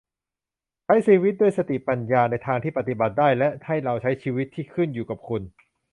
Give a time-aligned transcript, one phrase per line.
[0.85, 5.41] ใช้ชีวิตด้วยสติปัญญาในทางที่ปฏิบัติได้ และให้เราใช้ชีวิตที่ขึ้นอยู่กับคุณ